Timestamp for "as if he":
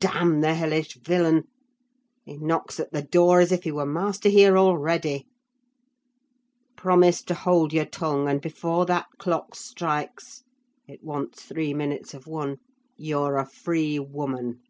3.40-3.70